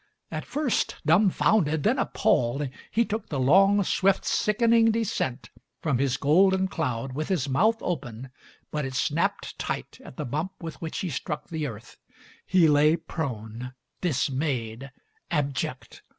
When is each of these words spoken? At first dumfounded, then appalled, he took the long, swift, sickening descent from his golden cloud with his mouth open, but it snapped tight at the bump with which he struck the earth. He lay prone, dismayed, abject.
At 0.31 0.45
first 0.45 0.95
dumfounded, 1.05 1.83
then 1.83 1.99
appalled, 1.99 2.67
he 2.89 3.05
took 3.05 3.29
the 3.29 3.39
long, 3.39 3.83
swift, 3.83 4.25
sickening 4.25 4.89
descent 4.89 5.51
from 5.79 5.99
his 5.99 6.17
golden 6.17 6.67
cloud 6.69 7.13
with 7.13 7.27
his 7.29 7.47
mouth 7.47 7.77
open, 7.81 8.31
but 8.71 8.83
it 8.83 8.95
snapped 8.95 9.59
tight 9.59 9.99
at 10.03 10.17
the 10.17 10.25
bump 10.25 10.53
with 10.59 10.81
which 10.81 10.97
he 11.01 11.11
struck 11.11 11.49
the 11.49 11.67
earth. 11.67 11.97
He 12.47 12.67
lay 12.67 12.95
prone, 12.95 13.73
dismayed, 14.01 14.89
abject. 15.29 16.01